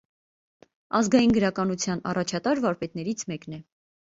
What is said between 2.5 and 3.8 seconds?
վարպետներից մեկն է։